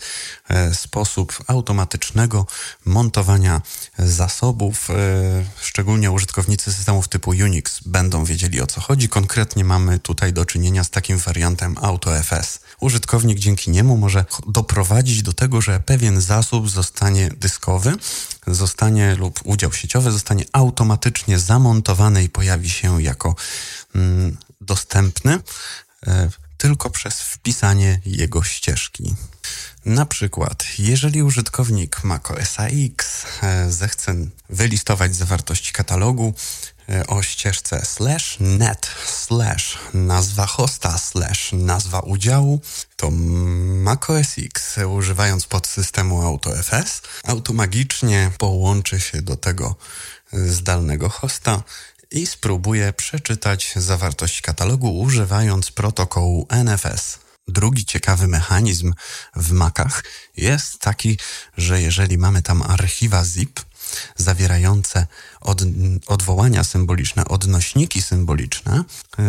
e, 0.48 0.74
sposób 0.74 1.38
automatycznego 1.46 2.46
montowania 2.84 3.62
zasobów. 3.98 4.90
E, 4.90 4.94
szczególnie 5.60 6.10
użytkownicy 6.10 6.72
systemów 6.72 7.08
typu 7.08 7.30
Unix 7.30 7.80
będą 7.86 8.24
wiedzieli 8.24 8.60
o 8.60 8.66
co 8.66 8.80
chodzi. 8.80 9.08
Konkretnie 9.08 9.64
mamy 9.64 9.98
tutaj 9.98 10.32
do 10.32 10.44
czynienia 10.44 10.84
z 10.84 10.90
takim 10.90 11.18
wariantem 11.18 11.76
AutoFS. 11.80 12.60
Użytkownik 12.80 13.38
dzięki 13.38 13.70
niemu 13.70 13.96
może 13.96 14.24
doprowadzić 14.46 15.22
do 15.22 15.32
tego, 15.32 15.60
że 15.60 15.80
pewien 15.80 16.20
zasób 16.20 16.70
zostanie 16.70 17.30
dyskowy, 17.30 17.92
zostanie 18.46 19.14
lub 19.14 19.40
udział 19.44 19.72
sieciowy 19.72 20.12
zostanie 20.12 20.44
automatycznie 20.52 21.38
zamontowany 21.38 22.24
i 22.24 22.28
pojawi 22.28 22.70
się 22.70 23.02
jako 23.02 23.34
mm, 23.94 24.36
dostępny 24.60 25.38
e, 26.06 26.30
tylko 26.58 26.90
przez 26.90 27.20
wpisanie 27.20 28.00
jego 28.06 28.42
ścieżki. 28.42 29.14
Na 29.84 30.06
przykład, 30.06 30.64
jeżeli 30.78 31.22
użytkownik 31.22 32.04
Mac 32.04 32.30
OS 32.30 32.56
X 32.58 33.26
e, 33.42 33.72
zechce 33.72 34.14
wylistować 34.50 35.16
zawartości 35.16 35.72
katalogu 35.72 36.34
e, 36.88 37.06
o 37.06 37.22
ścieżce 37.22 37.84
slash 37.84 38.36
net 38.40 38.90
slash 39.06 39.78
nazwa 39.94 40.46
hosta 40.46 40.98
slash 40.98 41.52
nazwa 41.52 42.00
udziału, 42.00 42.60
to 42.96 43.10
Mac 43.10 44.10
OS 44.10 44.34
X 44.38 44.78
używając 44.88 45.46
podsystemu 45.46 46.22
AutoFS 46.22 47.02
automagicznie 47.24 48.30
połączy 48.38 49.00
się 49.00 49.22
do 49.22 49.36
tego 49.36 49.76
zdalnego 50.32 51.08
hosta 51.08 51.62
i 52.10 52.26
spróbuję 52.26 52.92
przeczytać 52.92 53.72
zawartość 53.76 54.40
katalogu 54.40 54.98
używając 54.98 55.70
protokołu 55.70 56.46
NFS. 56.50 57.18
Drugi 57.48 57.84
ciekawy 57.84 58.28
mechanizm 58.28 58.94
w 59.36 59.52
Macach 59.52 60.04
jest 60.36 60.78
taki, 60.78 61.18
że 61.56 61.82
jeżeli 61.82 62.18
mamy 62.18 62.42
tam 62.42 62.62
archiwa 62.62 63.24
zip 63.24 63.60
zawierające 64.16 65.06
od, 65.40 65.62
odwołania 66.06 66.64
symboliczne, 66.64 67.24
odnośniki 67.24 68.02
symboliczne, 68.02 68.84
yy, 69.18 69.24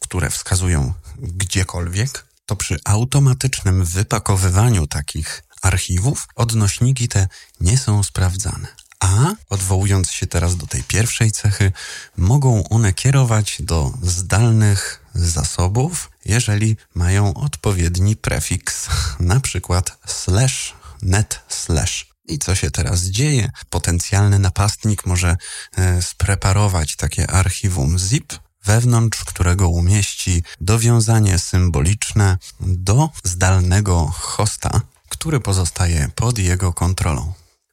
które 0.00 0.30
wskazują 0.30 0.92
gdziekolwiek, 1.18 2.24
to 2.46 2.56
przy 2.56 2.78
automatycznym 2.84 3.84
wypakowywaniu 3.84 4.86
takich 4.86 5.42
archiwów 5.62 6.28
odnośniki 6.34 7.08
te 7.08 7.28
nie 7.60 7.78
są 7.78 8.02
sprawdzane. 8.02 8.81
A 9.02 9.34
odwołując 9.50 10.10
się 10.10 10.26
teraz 10.26 10.56
do 10.56 10.66
tej 10.66 10.82
pierwszej 10.82 11.32
cechy, 11.32 11.72
mogą 12.16 12.68
one 12.68 12.92
kierować 12.92 13.56
do 13.62 13.92
zdalnych 14.02 15.04
zasobów, 15.14 16.10
jeżeli 16.24 16.76
mają 16.94 17.34
odpowiedni 17.34 18.16
prefiks, 18.16 18.88
na 19.20 19.40
przykład 19.40 19.98
slash, 20.06 20.74
net 21.02 21.40
slash. 21.48 22.06
I 22.28 22.38
co 22.38 22.54
się 22.54 22.70
teraz 22.70 23.00
dzieje? 23.00 23.50
Potencjalny 23.70 24.38
napastnik 24.38 25.06
może 25.06 25.36
e, 25.76 26.02
spreparować 26.02 26.96
takie 26.96 27.30
archiwum 27.30 27.98
zip, 27.98 28.32
wewnątrz 28.64 29.24
którego 29.24 29.68
umieści 29.68 30.42
dowiązanie 30.60 31.38
symboliczne 31.38 32.38
do 32.60 33.10
zdalnego 33.24 34.06
hosta, 34.14 34.80
który 35.08 35.40
pozostaje 35.40 36.10
pod 36.14 36.38
jego 36.38 36.72
kontrolą. 36.72 37.32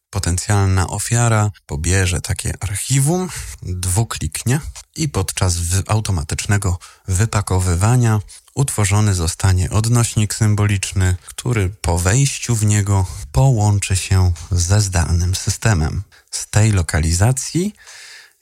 Potencjalna 0.09 0.87
ofiara 0.87 1.51
pobierze 1.65 2.21
takie 2.21 2.53
archiwum, 2.59 3.29
dwukliknie 3.63 4.59
i 4.95 5.09
podczas 5.09 5.55
automatycznego 5.87 6.79
wypakowywania 7.07 8.19
utworzony 8.55 9.13
zostanie 9.15 9.69
odnośnik 9.69 10.33
symboliczny, 10.33 11.15
który 11.25 11.69
po 11.69 11.97
wejściu 11.97 12.55
w 12.55 12.65
niego 12.65 13.05
połączy 13.31 13.95
się 13.95 14.31
ze 14.51 14.81
zdalnym 14.81 15.35
systemem. 15.35 16.03
Z 16.31 16.47
tej 16.47 16.71
lokalizacji, 16.71 17.75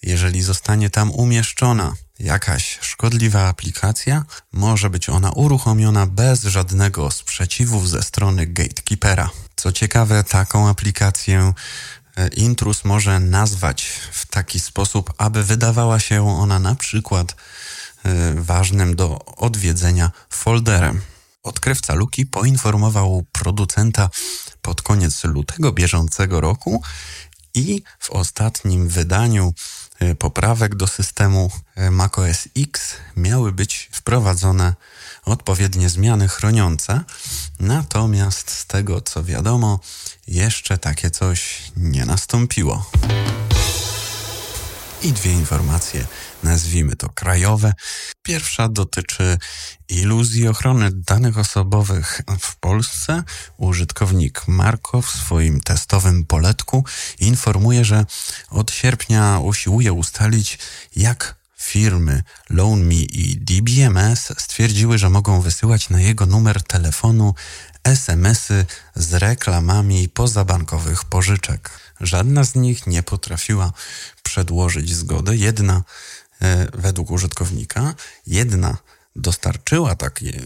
jeżeli 0.01 0.41
zostanie 0.41 0.89
tam 0.89 1.12
umieszczona 1.12 1.93
jakaś 2.19 2.80
szkodliwa 2.82 3.47
aplikacja, 3.47 4.25
może 4.51 4.89
być 4.89 5.10
ona 5.10 5.32
uruchomiona 5.32 6.08
bez 6.08 6.43
żadnego 6.43 7.12
sprzeciwu 7.12 7.88
ze 7.88 8.03
strony 8.03 8.47
gatekeepera. 8.47 9.30
Co 9.67 9.71
ciekawe, 9.71 10.23
taką 10.23 10.69
aplikację 10.69 11.53
e, 12.17 12.27
intrus 12.27 12.86
może 12.86 13.19
nazwać 13.19 13.86
w 14.12 14.25
taki 14.25 14.60
sposób, 14.60 15.13
aby 15.17 15.43
wydawała 15.43 15.99
się 15.99 16.30
ona 16.30 16.60
na 16.60 16.75
przykład 16.75 17.36
e, 18.06 18.34
ważnym 18.34 18.95
do 18.95 19.25
odwiedzenia 19.25 20.12
folderem. 20.30 21.01
Odkrywca 21.43 21.93
Luki 21.93 22.25
poinformował 22.25 23.25
producenta 23.32 24.10
pod 24.62 24.82
koniec 24.82 25.23
lutego 25.23 25.71
bieżącego 25.71 26.41
roku 26.41 26.82
i 27.53 27.84
w 27.99 28.10
ostatnim 28.10 28.88
wydaniu 28.88 29.53
e, 29.99 30.15
poprawek 30.15 30.75
do 30.75 30.88
systemu 30.88 31.51
macOS 31.91 32.47
X 32.58 32.95
miały 33.17 33.51
być 33.51 33.89
wprowadzone 33.91 34.73
odpowiednie 35.27 35.89
zmiany 35.89 36.27
chroniące, 36.27 37.03
natomiast 37.59 38.51
z 38.51 38.65
tego 38.65 39.01
co 39.01 39.23
wiadomo, 39.23 39.79
jeszcze 40.27 40.77
takie 40.77 41.11
coś 41.11 41.61
nie 41.77 42.05
nastąpiło. 42.05 42.91
I 45.01 45.13
dwie 45.13 45.31
informacje, 45.31 46.07
nazwijmy 46.43 46.95
to 46.95 47.09
krajowe. 47.09 47.73
Pierwsza 48.23 48.69
dotyczy 48.69 49.37
iluzji 49.89 50.47
ochrony 50.47 50.89
danych 50.91 51.37
osobowych 51.37 52.21
w 52.39 52.55
Polsce. 52.59 53.23
Użytkownik 53.57 54.47
Marko 54.47 55.01
w 55.01 55.09
swoim 55.09 55.61
testowym 55.61 56.25
poletku 56.25 56.85
informuje, 57.19 57.85
że 57.85 58.05
od 58.49 58.71
sierpnia 58.71 59.39
usiłuje 59.39 59.93
ustalić, 59.93 60.59
jak 60.95 61.37
firmy 61.67 62.23
LoanMe 62.49 62.95
i 62.95 63.38
DBMS 63.38 64.34
stwierdziły, 64.38 64.97
że 64.97 65.10
mogą 65.10 65.41
wysyłać 65.41 65.89
na 65.89 66.01
jego 66.01 66.25
numer 66.25 66.63
telefonu 66.63 67.36
SMS-y 67.84 68.65
z 68.95 69.13
reklamami 69.13 70.10
pozabankowych 70.10 71.06
pożyczek. 71.06 71.69
Żadna 72.01 72.43
z 72.43 72.56
nich 72.56 72.88
nie 72.88 73.03
potrafiła 73.03 73.73
przedłożyć 74.23 74.95
zgody. 74.95 75.38
Jedna 75.38 75.84
e, 76.41 76.67
według 76.73 77.12
użytkownika, 77.12 77.93
jedna 78.27 78.77
dostarczyła 79.15 79.95
takie, 79.95 80.30
e, 80.30 80.41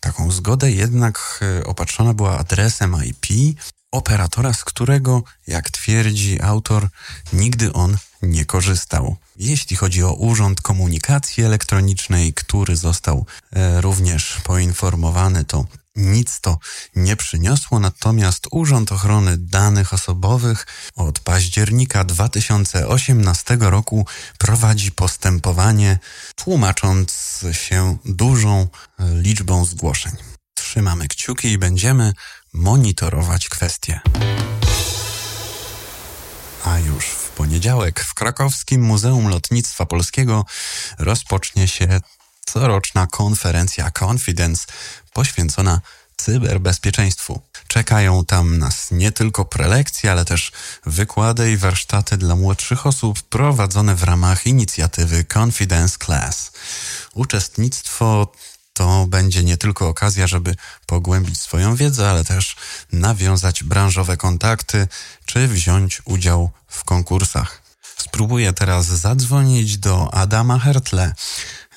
taką 0.00 0.30
zgodę, 0.30 0.72
jednak 0.72 1.40
e, 1.42 1.64
opatrzona 1.64 2.14
była 2.14 2.38
adresem 2.38 2.96
IP 3.04 3.56
operatora, 3.94 4.52
z 4.52 4.64
którego, 4.64 5.22
jak 5.46 5.70
twierdzi 5.70 6.42
autor, 6.42 6.88
nigdy 7.32 7.72
on 7.72 7.96
nie 8.22 8.44
korzystał. 8.44 9.16
Jeśli 9.36 9.76
chodzi 9.76 10.02
o 10.02 10.12
Urząd 10.14 10.60
Komunikacji 10.60 11.44
Elektronicznej, 11.44 12.34
który 12.34 12.76
został 12.76 13.26
e, 13.52 13.80
również 13.80 14.40
poinformowany, 14.44 15.44
to 15.44 15.64
nic 15.96 16.40
to 16.40 16.58
nie 16.96 17.16
przyniosło, 17.16 17.80
natomiast 17.80 18.46
Urząd 18.50 18.92
Ochrony 18.92 19.36
Danych 19.38 19.92
Osobowych 19.92 20.66
od 20.96 21.20
października 21.20 22.04
2018 22.04 23.56
roku 23.60 24.06
prowadzi 24.38 24.92
postępowanie, 24.92 25.98
tłumacząc 26.36 27.40
się 27.52 27.96
dużą 28.04 28.68
e, 28.98 29.20
liczbą 29.20 29.64
zgłoszeń. 29.64 30.12
Trzymamy 30.54 31.08
kciuki 31.08 31.48
i 31.48 31.58
będziemy 31.58 32.12
monitorować 32.54 33.48
kwestię. 33.48 34.00
A 36.64 36.78
już 36.78 37.04
w 37.04 37.28
poniedziałek 37.28 38.00
w 38.00 38.14
krakowskim 38.14 38.82
Muzeum 38.82 39.28
Lotnictwa 39.28 39.86
Polskiego 39.86 40.44
rozpocznie 40.98 41.68
się 41.68 42.00
coroczna 42.46 43.06
konferencja 43.06 43.90
Confidence 43.90 44.66
poświęcona 45.12 45.80
cyberbezpieczeństwu. 46.16 47.42
Czekają 47.68 48.24
tam 48.24 48.58
nas 48.58 48.90
nie 48.90 49.12
tylko 49.12 49.44
prelekcje, 49.44 50.12
ale 50.12 50.24
też 50.24 50.52
wykłady 50.86 51.52
i 51.52 51.56
warsztaty 51.56 52.16
dla 52.16 52.36
młodszych 52.36 52.86
osób 52.86 53.22
prowadzone 53.22 53.94
w 53.94 54.02
ramach 54.02 54.46
inicjatywy 54.46 55.24
Confidence 55.34 55.98
Class. 55.98 56.52
Uczestnictwo 57.14 58.32
to 58.74 59.06
będzie 59.08 59.44
nie 59.44 59.56
tylko 59.56 59.88
okazja, 59.88 60.26
żeby 60.26 60.54
pogłębić 60.86 61.40
swoją 61.40 61.76
wiedzę, 61.76 62.10
ale 62.10 62.24
też 62.24 62.56
nawiązać 62.92 63.64
branżowe 63.64 64.16
kontakty 64.16 64.88
czy 65.24 65.48
wziąć 65.48 66.02
udział 66.04 66.50
w 66.68 66.84
konkursach. 66.84 67.63
Spróbuję 67.96 68.52
teraz 68.52 68.86
zadzwonić 68.86 69.78
do 69.78 70.14
Adama 70.14 70.58
Hertle, 70.58 71.14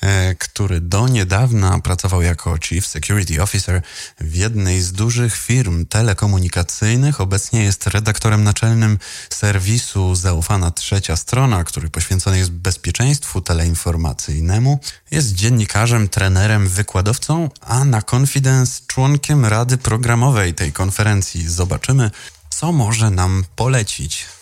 e, 0.00 0.34
który 0.34 0.80
do 0.80 1.08
niedawna 1.08 1.78
pracował 1.78 2.22
jako 2.22 2.56
Chief 2.64 2.86
Security 2.86 3.42
Officer 3.42 3.82
w 4.20 4.34
jednej 4.34 4.80
z 4.80 4.92
dużych 4.92 5.36
firm 5.36 5.86
telekomunikacyjnych. 5.86 7.20
Obecnie 7.20 7.64
jest 7.64 7.86
redaktorem 7.86 8.44
naczelnym 8.44 8.98
serwisu 9.30 10.14
Zaufana 10.14 10.70
Trzecia 10.70 11.16
Strona, 11.16 11.64
który 11.64 11.90
poświęcony 11.90 12.38
jest 12.38 12.50
bezpieczeństwu 12.50 13.40
teleinformacyjnemu. 13.40 14.80
Jest 15.10 15.34
dziennikarzem, 15.34 16.08
trenerem, 16.08 16.68
wykładowcą, 16.68 17.50
a 17.60 17.84
na 17.84 18.02
Confidence 18.02 18.82
członkiem 18.86 19.44
rady 19.44 19.76
programowej 19.76 20.54
tej 20.54 20.72
konferencji. 20.72 21.48
Zobaczymy, 21.48 22.10
co 22.50 22.72
może 22.72 23.10
nam 23.10 23.44
polecić. 23.56 24.37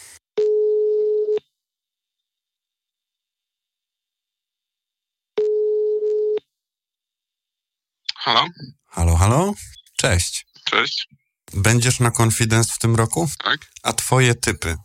Halo? 8.27 8.47
Halo, 8.87 9.17
halo? 9.17 9.55
Cześć. 9.97 10.47
Cześć. 10.65 11.09
Będziesz 11.55 12.01
na 12.01 12.11
Confidence 12.11 12.73
w 12.75 12.79
tym 12.79 12.97
roku? 12.97 13.29
Tak. 13.45 13.61
A 13.83 13.93
twoje 13.93 14.35
typy? 14.35 14.77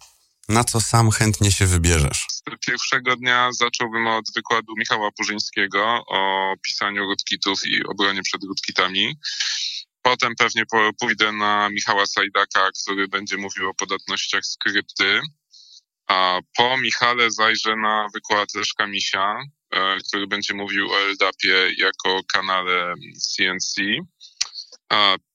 Na 0.50 0.64
co 0.64 0.82
sam 0.82 1.12
chętnie 1.12 1.52
się 1.52 1.66
wybierzesz? 1.66 2.26
Pierwszego 2.68 3.16
dnia 3.16 3.50
zacząłbym 3.52 4.08
od 4.08 4.26
wykładu 4.36 4.74
Michała 4.78 5.12
Purzyńskiego 5.12 6.04
o 6.08 6.54
pisaniu 6.62 7.06
rootkitów 7.06 7.66
i 7.66 7.86
obronie 7.86 8.22
przed 8.24 8.44
rootkitami. 8.44 9.18
Potem 10.02 10.36
pewnie 10.36 10.64
pójdę 11.00 11.32
na 11.32 11.70
Michała 11.70 12.06
Sajdaka, 12.06 12.70
który 12.84 13.08
będzie 13.08 13.38
mówił 13.38 13.70
o 13.70 13.74
podatnościach 13.74 14.46
skrypty. 14.46 15.22
A 16.08 16.40
po 16.58 16.78
Michale 16.78 17.32
zajrzę 17.32 17.76
na 17.76 18.08
wykład 18.14 18.54
Leszka 18.56 18.88
Misia, 18.88 19.36
który 20.08 20.28
będzie 20.28 20.54
mówił 20.54 20.92
o 20.92 21.00
LDAP-ie 21.00 21.74
jako 21.78 22.22
kanale 22.34 22.94
CNC. 23.36 23.76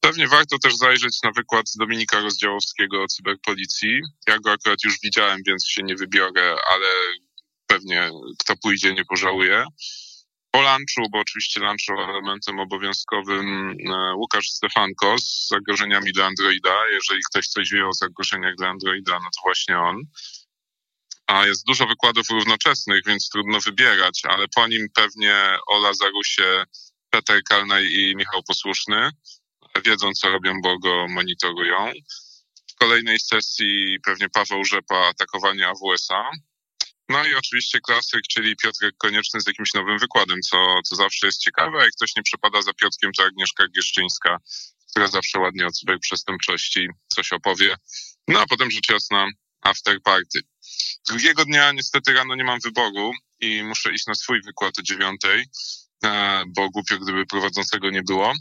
Pewnie 0.00 0.28
warto 0.28 0.58
też 0.58 0.76
zajrzeć 0.76 1.22
na 1.22 1.30
wykład 1.30 1.66
Dominika 1.78 2.20
Rozdziałowskiego 2.20 3.02
o 3.02 3.06
cyberpolicji. 3.06 4.00
Ja 4.28 4.38
go 4.38 4.52
akurat 4.52 4.84
już 4.84 4.94
widziałem, 5.02 5.40
więc 5.46 5.68
się 5.68 5.82
nie 5.82 5.94
wybiorę, 5.94 6.56
ale 6.72 6.86
pewnie 7.66 8.10
kto 8.38 8.56
pójdzie 8.56 8.94
nie 8.94 9.04
pożałuje. 9.04 9.64
Po 10.50 10.62
lunchu, 10.62 11.10
bo 11.10 11.18
oczywiście 11.18 11.60
lunchu 11.60 11.92
elementem 12.10 12.60
obowiązkowym 12.60 13.70
e, 13.70 14.14
Łukasz 14.14 14.48
Stefanko 14.48 15.18
z 15.18 15.48
zagrożeniami 15.48 16.12
dla 16.12 16.26
Androida. 16.26 16.88
Jeżeli 16.92 17.20
ktoś 17.30 17.48
coś 17.48 17.70
wie 17.70 17.86
o 17.86 17.92
zagrożeniach 17.92 18.56
dla 18.56 18.68
Androida, 18.68 19.12
no 19.12 19.24
to 19.24 19.40
właśnie 19.44 19.78
on. 19.78 19.96
A 21.26 21.46
jest 21.46 21.66
dużo 21.66 21.86
wykładów 21.86 22.30
równoczesnych, 22.30 23.04
więc 23.06 23.28
trudno 23.30 23.60
wybierać, 23.60 24.20
ale 24.24 24.48
po 24.54 24.66
nim 24.66 24.86
pewnie 24.94 25.58
Ola 25.66 25.94
Zarusie, 25.94 26.64
Peter 27.10 27.42
Kalnaj 27.42 27.86
i 27.86 28.16
Michał 28.16 28.42
Posłuszny 28.42 29.10
wiedzą, 29.84 30.12
co 30.12 30.28
robią, 30.28 30.60
bo 30.62 30.78
go 30.78 31.06
monitorują. 31.08 31.92
W 32.70 32.74
kolejnej 32.74 33.20
sesji 33.20 33.98
pewnie 34.04 34.28
Paweł 34.28 34.64
Rzepa, 34.64 35.08
atakowanie 35.08 35.68
AWS-a. 35.68 36.30
No 37.08 37.24
i 37.24 37.34
oczywiście 37.34 37.80
klasyk, 37.80 38.20
czyli 38.30 38.56
Piotrek 38.56 38.94
Konieczny 38.98 39.40
z 39.40 39.46
jakimś 39.46 39.74
nowym 39.74 39.98
wykładem, 39.98 40.40
co, 40.40 40.56
co 40.84 40.96
zawsze 40.96 41.26
jest 41.26 41.40
ciekawe. 41.40 41.78
Jak 41.78 41.92
ktoś 41.96 42.16
nie 42.16 42.22
przepada 42.22 42.62
za 42.62 42.72
Piotrkiem, 42.72 43.12
to 43.12 43.24
Agnieszka 43.24 43.68
Gieszczyńska, 43.68 44.38
która 44.90 45.06
zawsze 45.06 45.38
ładnie 45.38 45.66
o 45.66 45.70
cyberprzestępczości 45.70 46.88
coś 47.08 47.32
opowie. 47.32 47.76
No 48.28 48.40
a 48.40 48.46
potem 48.46 48.70
rzecz 48.70 48.90
jasna 48.90 49.26
after 49.66 50.02
party. 50.02 50.40
Drugiego 51.08 51.44
dnia 51.44 51.72
niestety 51.72 52.12
rano 52.12 52.34
nie 52.34 52.44
mam 52.44 52.60
wyboru 52.60 53.12
i 53.40 53.62
muszę 53.62 53.92
iść 53.92 54.06
na 54.06 54.14
swój 54.14 54.42
wykład 54.42 54.78
o 54.78 54.82
dziewiątej, 54.82 55.44
e, 56.04 56.42
bo 56.48 56.70
głupio 56.70 56.98
gdyby 56.98 57.26
prowadzącego 57.26 57.90
nie 57.90 58.02
było. 58.02 58.32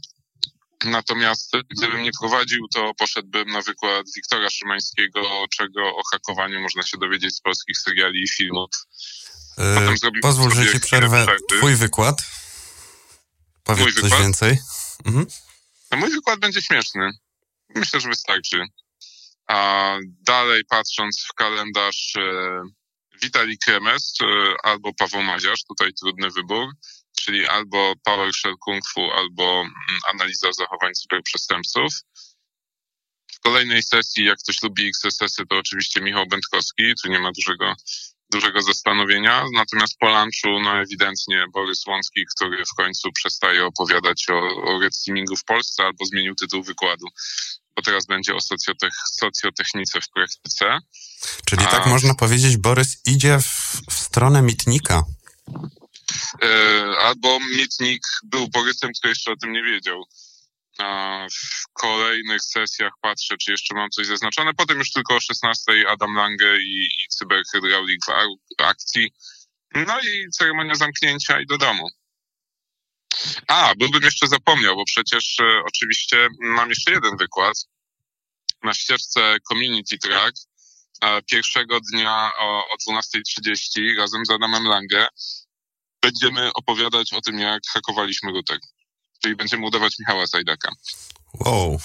Natomiast 0.85 1.51
gdybym 1.77 2.03
nie 2.03 2.11
prowadził, 2.19 2.67
to 2.73 2.93
poszedłbym 2.97 3.47
na 3.47 3.61
wykład 3.61 4.05
Wiktora 4.15 4.49
Szymańskiego, 4.49 5.45
czego 5.57 5.95
o 5.95 6.01
hakowaniu 6.11 6.61
można 6.61 6.83
się 6.83 6.97
dowiedzieć 6.97 7.35
z 7.35 7.41
polskich 7.41 7.77
seriali 7.77 8.23
i 8.23 8.29
filmów. 8.29 8.69
Yy, 9.57 10.21
pozwól, 10.21 10.51
że 10.51 10.71
ci 10.71 10.79
przerwę. 10.79 11.25
Twój 11.57 11.75
wykład. 11.75 12.23
Powiedz 13.63 13.83
mój 13.83 13.93
coś 13.93 14.03
wykład? 14.03 14.21
więcej. 14.21 14.57
Mhm. 15.05 15.25
No, 15.91 15.97
mój 15.97 16.09
wykład 16.09 16.39
będzie 16.39 16.61
śmieszny. 16.61 17.11
Myślę, 17.75 17.99
że 17.99 18.09
wystarczy. 18.09 18.65
A 19.47 19.97
dalej 20.21 20.63
patrząc 20.69 21.25
w 21.29 21.33
kalendarz 21.33 22.13
e, 22.17 22.61
Witali 23.21 23.57
Kremes 23.57 24.13
e, 24.21 24.25
albo 24.63 24.93
Paweł 24.93 25.23
Maziarz, 25.23 25.63
tutaj 25.63 25.93
trudny 25.93 26.29
wybór 26.29 26.67
czyli 27.25 27.47
albo 27.47 27.93
PowerShell 28.03 28.57
Kung 28.59 28.87
Fu, 28.87 29.01
albo 29.11 29.61
mm, 29.61 29.73
analiza 30.13 30.53
zachowań 30.53 30.93
cyberprzestępców. 30.93 31.93
W 33.33 33.39
kolejnej 33.39 33.83
sesji, 33.83 34.25
jak 34.25 34.37
ktoś 34.39 34.63
lubi 34.63 34.87
XSS-y, 34.87 35.45
to 35.49 35.57
oczywiście 35.57 36.01
Michał 36.01 36.25
Będkowski, 36.27 36.83
tu 37.03 37.09
nie 37.09 37.19
ma 37.19 37.31
dużego, 37.31 37.73
dużego 38.31 38.61
zastanowienia. 38.61 39.45
Natomiast 39.53 39.97
po 39.99 40.07
lunchu, 40.09 40.59
no 40.63 40.81
ewidentnie 40.81 41.45
Borys 41.53 41.87
Łącki, 41.87 42.25
który 42.35 42.63
w 42.65 42.75
końcu 42.77 43.11
przestaje 43.11 43.65
opowiadać 43.65 44.25
o, 44.29 44.37
o 44.37 44.79
red 44.79 44.93
w 45.39 45.43
Polsce 45.43 45.83
albo 45.83 46.05
zmienił 46.05 46.35
tytuł 46.35 46.63
wykładu 46.63 47.05
bo 47.75 47.81
teraz 47.81 48.05
będzie 48.05 48.35
o 48.35 48.41
socjotech, 48.41 48.93
socjotechnice 49.11 50.01
w 50.01 50.09
praktyce. 50.09 50.79
Czyli 51.45 51.63
tak 51.63 51.73
A... 51.73 51.77
tak 51.77 51.87
można 51.87 52.13
powiedzieć, 52.13 52.57
Borys 52.57 53.01
idzie 53.05 53.39
w, 53.39 53.81
w 53.89 53.93
stronę 53.93 54.41
mitnika. 54.41 55.03
E, 56.43 56.47
albo 56.99 57.39
Mitnik 57.57 58.01
był 58.23 58.47
Borysem, 58.47 58.91
który 58.97 59.11
jeszcze 59.11 59.31
o 59.31 59.35
tym 59.35 59.51
nie 59.51 59.63
wiedział. 59.63 60.03
A 60.77 61.19
w 61.31 61.73
kolejnych 61.73 62.41
sesjach 62.41 62.93
patrzę, 63.01 63.37
czy 63.37 63.51
jeszcze 63.51 63.75
mam 63.75 63.89
coś 63.89 64.07
zaznaczone. 64.07 64.53
Potem 64.53 64.77
już 64.77 64.91
tylko 64.91 65.15
o 65.15 65.19
16 65.19 65.71
Adam 65.89 66.15
Lange 66.15 66.57
i, 66.57 66.85
i 66.85 67.07
cyberhydraulik 67.09 67.99
w 68.05 68.63
akcji. 68.63 69.11
No 69.75 69.99
i 69.99 70.29
ceremonia 70.31 70.75
zamknięcia 70.75 71.41
i 71.41 71.45
do 71.45 71.57
domu. 71.57 71.87
A, 73.47 73.73
byłbym 73.77 74.03
jeszcze 74.03 74.27
zapomniał, 74.27 74.75
bo 74.75 74.85
przecież 74.85 75.39
e, 75.39 75.61
oczywiście 75.67 76.27
mam 76.39 76.69
jeszcze 76.69 76.91
jeden 76.91 77.17
wykład 77.17 77.65
na 78.63 78.73
ścieżce 78.73 79.37
Community 79.49 79.97
Track 79.97 80.37
e, 81.01 81.21
pierwszego 81.21 81.79
dnia 81.91 82.31
o, 82.39 82.63
o 82.69 82.75
12.30 82.91 83.97
razem 83.97 84.25
z 84.25 84.31
Adamem 84.31 84.63
Lange 84.63 85.07
będziemy 86.01 86.53
opowiadać 86.53 87.13
o 87.13 87.21
tym, 87.21 87.39
jak 87.39 87.61
hakowaliśmy 87.73 88.31
router. 88.31 88.59
Czyli 89.23 89.35
będziemy 89.35 89.65
udawać 89.65 89.99
Michała 89.99 90.27
Sajdaka. 90.27 90.71
Wow, 91.33 91.79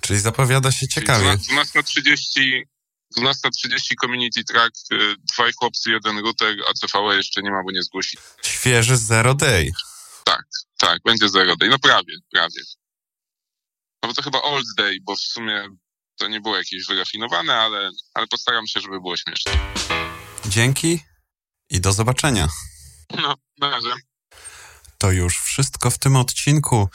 czyli 0.00 0.20
zapowiada 0.20 0.72
się 0.72 0.88
ciekawie. 0.88 1.26
12.30 1.26 2.62
12.30 3.18 3.94
Community 4.00 4.44
Track, 4.44 4.76
y, 4.92 5.14
dwaj 5.34 5.52
chłopcy, 5.52 5.90
jeden 5.90 6.18
router, 6.18 6.56
a 6.70 6.72
CVE 6.86 7.16
jeszcze 7.16 7.42
nie 7.42 7.50
ma, 7.50 7.62
bo 7.64 7.70
nie 7.70 7.82
zgłosi. 7.82 8.18
Świeży 8.42 8.96
Zero 8.96 9.34
Day. 9.34 9.70
Tak, 10.82 10.98
będzie 11.04 11.28
Zero 11.28 11.56
Day. 11.56 11.68
No 11.68 11.78
prawie, 11.78 12.14
prawie. 12.32 12.60
No 14.02 14.08
bo 14.08 14.14
to 14.14 14.22
chyba 14.22 14.42
Old 14.42 14.66
Day, 14.76 14.98
bo 15.02 15.16
w 15.16 15.20
sumie 15.20 15.68
to 16.16 16.28
nie 16.28 16.40
było 16.40 16.56
jakieś 16.56 16.86
wyrafinowane, 16.86 17.54
ale, 17.54 17.90
ale 18.14 18.26
postaram 18.26 18.66
się, 18.66 18.80
żeby 18.80 19.00
było 19.00 19.16
śmieszne. 19.16 19.52
Dzięki 20.48 21.00
i 21.70 21.80
do 21.80 21.92
zobaczenia. 21.92 22.48
No, 23.22 23.34
na 23.58 23.70
razie. 23.70 23.88
To 24.98 25.12
już 25.12 25.38
wszystko 25.38 25.90
w 25.90 25.98
tym 25.98 26.16
odcinku. 26.16 26.88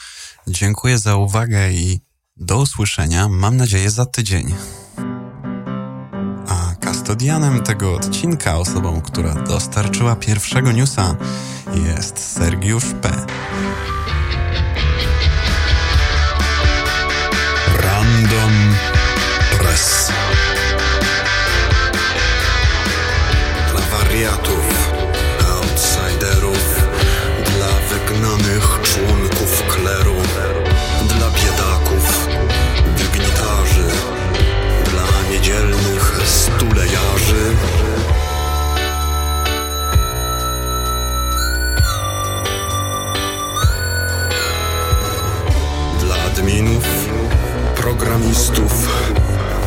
Dziękuję 0.47 0.97
za 0.97 1.15
uwagę 1.15 1.71
i 1.71 1.99
do 2.35 2.57
usłyszenia, 2.57 3.27
mam 3.29 3.57
nadzieję, 3.57 3.91
za 3.91 4.05
tydzień. 4.05 4.55
A 7.07 7.09
kastodianem 7.09 7.63
tego 7.63 7.93
odcinka, 7.93 8.57
osobą, 8.57 9.01
która 9.01 9.33
dostarczyła 9.33 10.15
pierwszego 10.15 10.71
newsa, 10.71 11.15
jest 11.73 12.33
Sergiusz 12.33 12.85
P. 13.01 13.11
Random 17.83 18.51
programistów, 48.17 48.71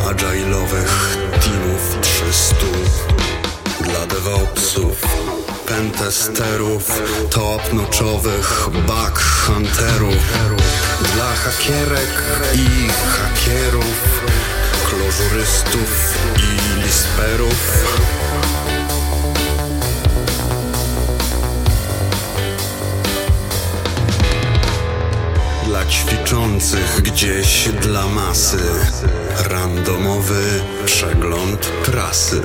agile'owych 0.05 0.91
teamów 1.41 1.97
300 2.01 2.55
Dla 3.83 4.05
devopsów, 4.05 5.01
pentesterów, 5.67 7.01
top 7.29 7.73
noczowych, 7.73 8.69
bug 8.73 9.19
hunterów. 9.19 10.17
Dla 11.13 11.35
hakierek 11.35 12.23
i 12.53 12.89
hakierów, 12.89 14.23
klożurystów 14.89 16.15
i 16.37 16.81
lisperów. 16.83 18.20
Ćwiczących 25.91 27.01
gdzieś 27.01 27.69
dla 27.81 28.07
masy. 28.07 28.57
Randomowy 29.49 30.61
przegląd 30.85 31.65
prasy 31.85 32.41